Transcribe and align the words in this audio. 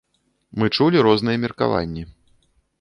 Мы 0.61 0.69
чулі 0.77 1.05
розныя 1.09 1.43
меркаванні. 1.45 2.03